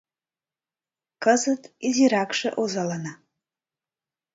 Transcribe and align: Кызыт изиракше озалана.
Кызыт 1.23 1.63
изиракше 1.87 2.49
озалана. 2.61 3.13